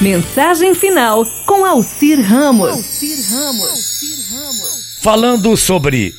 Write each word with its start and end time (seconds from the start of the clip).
Mensagem 0.00 0.76
final 0.76 1.26
com 1.44 1.64
Alcir 1.64 2.20
Ramos. 2.20 3.02
Falando 5.00 5.56
sobre 5.56 6.14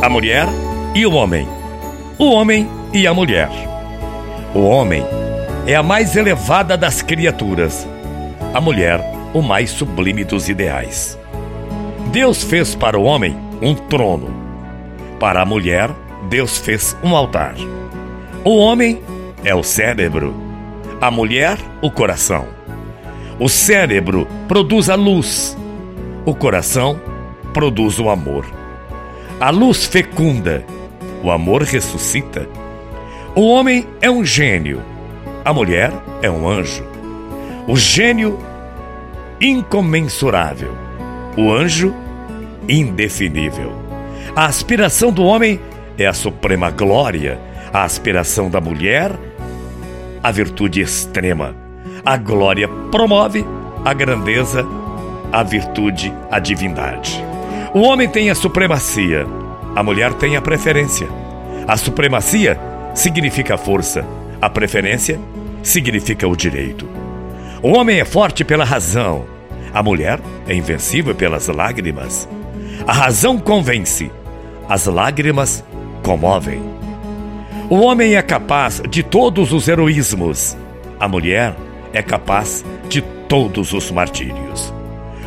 a 0.00 0.08
mulher 0.08 0.46
e 0.94 1.04
o 1.04 1.12
homem. 1.12 1.46
O 2.18 2.30
homem 2.30 2.66
e 2.94 3.06
a 3.06 3.12
mulher. 3.12 3.50
O 4.54 4.60
homem 4.60 5.04
é 5.66 5.74
a 5.74 5.82
mais 5.82 6.16
elevada 6.16 6.74
das 6.74 7.02
criaturas. 7.02 7.86
A 8.54 8.60
mulher, 8.60 9.00
o 9.34 9.42
mais 9.42 9.68
sublime 9.68 10.24
dos 10.24 10.48
ideais. 10.48 11.18
Deus 12.10 12.42
fez 12.42 12.74
para 12.74 12.98
o 12.98 13.02
homem 13.02 13.36
um 13.60 13.74
trono. 13.74 14.34
Para 15.20 15.42
a 15.42 15.44
mulher, 15.44 15.90
Deus 16.30 16.56
fez 16.56 16.96
um 17.04 17.14
altar. 17.14 17.54
O 18.42 18.56
homem 18.56 19.02
é 19.44 19.54
o 19.54 19.62
cérebro, 19.62 20.34
a 21.02 21.10
mulher, 21.10 21.58
o 21.82 21.90
coração. 21.90 22.61
O 23.42 23.48
cérebro 23.48 24.28
produz 24.46 24.88
a 24.88 24.94
luz, 24.94 25.58
o 26.24 26.32
coração 26.32 27.00
produz 27.52 27.98
o 27.98 28.08
amor. 28.08 28.46
A 29.40 29.50
luz 29.50 29.84
fecunda, 29.84 30.64
o 31.24 31.28
amor 31.28 31.62
ressuscita. 31.62 32.48
O 33.34 33.48
homem 33.48 33.84
é 34.00 34.08
um 34.08 34.24
gênio, 34.24 34.80
a 35.44 35.52
mulher 35.52 35.92
é 36.22 36.30
um 36.30 36.48
anjo. 36.48 36.84
O 37.66 37.76
gênio, 37.76 38.38
incomensurável, 39.40 40.76
o 41.36 41.50
anjo, 41.50 41.92
indefinível. 42.68 43.72
A 44.36 44.46
aspiração 44.46 45.10
do 45.10 45.24
homem 45.24 45.58
é 45.98 46.06
a 46.06 46.14
suprema 46.14 46.70
glória, 46.70 47.40
a 47.72 47.82
aspiração 47.82 48.48
da 48.48 48.60
mulher, 48.60 49.10
a 50.22 50.30
virtude 50.30 50.80
extrema. 50.80 51.61
A 52.04 52.16
glória 52.16 52.68
promove 52.90 53.46
a 53.84 53.94
grandeza, 53.94 54.66
a 55.30 55.44
virtude, 55.44 56.12
a 56.32 56.40
divindade. 56.40 57.24
O 57.72 57.82
homem 57.82 58.08
tem 58.08 58.28
a 58.28 58.34
supremacia, 58.34 59.24
a 59.76 59.84
mulher 59.84 60.12
tem 60.14 60.36
a 60.36 60.42
preferência. 60.42 61.06
A 61.66 61.76
supremacia 61.76 62.58
significa 62.92 63.56
força, 63.56 64.04
a 64.40 64.50
preferência 64.50 65.20
significa 65.62 66.26
o 66.26 66.34
direito. 66.34 66.88
O 67.62 67.68
homem 67.76 68.00
é 68.00 68.04
forte 68.04 68.44
pela 68.44 68.64
razão, 68.64 69.24
a 69.72 69.80
mulher 69.80 70.18
é 70.48 70.54
invencível 70.54 71.14
pelas 71.14 71.46
lágrimas. 71.46 72.28
A 72.84 72.92
razão 72.92 73.38
convence, 73.38 74.10
as 74.68 74.86
lágrimas 74.86 75.64
comovem. 76.02 76.60
O 77.70 77.76
homem 77.76 78.16
é 78.16 78.22
capaz 78.22 78.82
de 78.90 79.04
todos 79.04 79.52
os 79.52 79.68
heroísmos, 79.68 80.56
a 80.98 81.06
mulher 81.06 81.54
é 81.92 82.02
capaz 82.02 82.64
de 82.88 83.02
todos 83.28 83.72
os 83.72 83.90
martírios. 83.90 84.72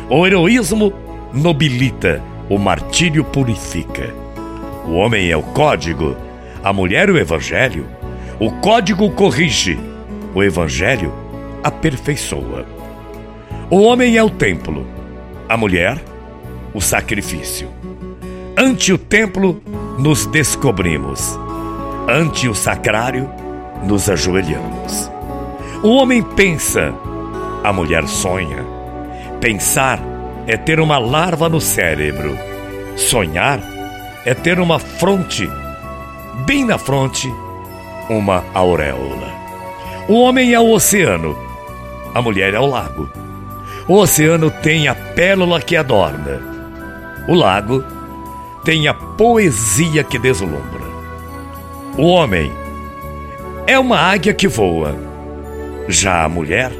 O 0.08 0.26
heroísmo 0.26 0.92
nobilita, 1.32 2.22
o 2.48 2.58
martírio 2.58 3.24
purifica. 3.24 4.14
O 4.86 4.92
homem 4.92 5.30
é 5.30 5.36
o 5.36 5.42
código, 5.42 6.16
a 6.62 6.72
mulher 6.72 7.10
o 7.10 7.18
evangelho. 7.18 7.86
O 8.38 8.50
código 8.52 9.10
corrige, 9.10 9.78
o 10.34 10.42
evangelho 10.42 11.12
aperfeiçoa. 11.64 12.66
O 13.70 13.80
homem 13.80 14.16
é 14.16 14.22
o 14.22 14.30
templo, 14.30 14.86
a 15.48 15.56
mulher 15.56 15.98
o 16.72 16.80
sacrifício. 16.80 17.70
Ante 18.56 18.92
o 18.92 18.98
templo 18.98 19.62
nos 19.98 20.26
descobrimos, 20.26 21.38
ante 22.08 22.48
o 22.48 22.54
sacrário 22.54 23.28
nos 23.82 24.08
ajoelhamos. 24.10 25.15
O 25.82 25.90
homem 25.96 26.22
pensa, 26.22 26.94
a 27.62 27.72
mulher 27.72 28.06
sonha. 28.08 28.64
Pensar 29.40 30.00
é 30.46 30.56
ter 30.56 30.80
uma 30.80 30.98
larva 30.98 31.48
no 31.48 31.60
cérebro. 31.60 32.36
Sonhar 32.96 33.60
é 34.24 34.34
ter 34.34 34.58
uma 34.58 34.78
fronte, 34.78 35.48
bem 36.46 36.64
na 36.64 36.78
fronte, 36.78 37.32
uma 38.08 38.42
auréola. 38.54 39.28
O 40.08 40.20
homem 40.20 40.54
é 40.54 40.60
o 40.60 40.70
oceano, 40.70 41.36
a 42.14 42.22
mulher 42.22 42.54
é 42.54 42.58
o 42.58 42.66
lago. 42.66 43.10
O 43.86 43.94
oceano 43.98 44.50
tem 44.50 44.88
a 44.88 44.94
pérola 44.94 45.60
que 45.60 45.76
adorna. 45.76 46.40
O 47.28 47.34
lago 47.34 47.84
tem 48.64 48.88
a 48.88 48.94
poesia 48.94 50.02
que 50.02 50.18
deslumbra. 50.18 50.86
O 51.96 52.06
homem 52.06 52.50
é 53.66 53.78
uma 53.78 53.98
águia 53.98 54.34
que 54.34 54.48
voa. 54.48 55.05
Já 55.88 56.24
a 56.24 56.28
mulher, 56.28 56.72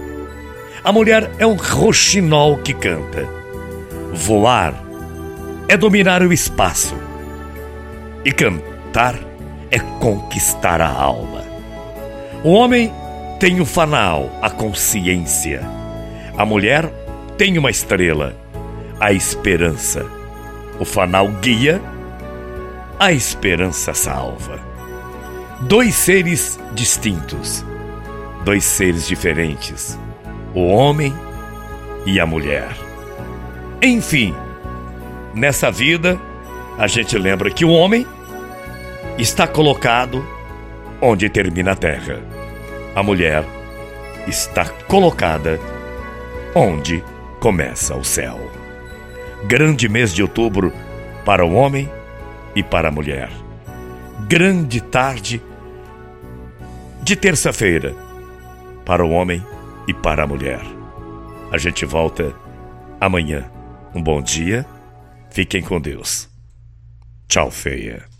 a 0.82 0.92
mulher 0.92 1.30
é 1.38 1.46
um 1.46 1.54
roxinol 1.54 2.58
que 2.58 2.74
canta. 2.74 3.26
Voar 4.12 4.74
é 5.68 5.76
dominar 5.76 6.22
o 6.22 6.32
espaço. 6.32 6.94
E 8.24 8.32
cantar 8.32 9.18
é 9.70 9.78
conquistar 10.00 10.80
a 10.80 10.88
alma. 10.88 11.44
O 12.44 12.52
homem 12.52 12.92
tem 13.38 13.60
o 13.60 13.66
fanal, 13.66 14.30
a 14.42 14.48
consciência. 14.50 15.60
A 16.36 16.44
mulher 16.44 16.88
tem 17.36 17.58
uma 17.58 17.70
estrela, 17.70 18.34
a 19.00 19.12
esperança. 19.12 20.06
O 20.78 20.84
fanal 20.84 21.28
guia, 21.40 21.80
a 22.98 23.12
esperança 23.12 23.92
salva. 23.94 24.60
Dois 25.62 25.94
seres 25.94 26.58
distintos, 26.74 27.64
dois 28.46 28.62
seres 28.62 29.08
diferentes, 29.08 29.98
o 30.54 30.68
homem 30.68 31.12
e 32.06 32.20
a 32.20 32.24
mulher. 32.24 32.68
Enfim, 33.82 34.32
nessa 35.34 35.68
vida, 35.68 36.16
a 36.78 36.86
gente 36.86 37.18
lembra 37.18 37.50
que 37.50 37.64
o 37.64 37.72
homem 37.72 38.06
está 39.18 39.48
colocado 39.48 40.24
onde 41.00 41.28
termina 41.28 41.72
a 41.72 41.74
terra. 41.74 42.22
A 42.94 43.02
mulher 43.02 43.44
está 44.28 44.64
colocada 44.64 45.58
onde 46.54 47.02
começa 47.40 47.96
o 47.96 48.04
céu. 48.04 48.38
Grande 49.48 49.88
mês 49.88 50.14
de 50.14 50.22
outubro 50.22 50.72
para 51.24 51.44
o 51.44 51.52
homem 51.52 51.90
e 52.54 52.62
para 52.62 52.90
a 52.90 52.92
mulher. 52.92 53.28
Grande 54.28 54.80
tarde 54.80 55.42
de 57.02 57.16
terça-feira 57.16 58.05
para 58.86 59.04
o 59.04 59.10
homem 59.10 59.44
e 59.88 59.92
para 59.92 60.22
a 60.22 60.26
mulher. 60.26 60.60
A 61.50 61.58
gente 61.58 61.84
volta 61.84 62.32
amanhã. 63.00 63.50
Um 63.92 64.02
bom 64.02 64.22
dia. 64.22 64.64
Fiquem 65.30 65.60
com 65.60 65.80
Deus. 65.80 66.30
Tchau, 67.28 67.50
feia. 67.50 68.15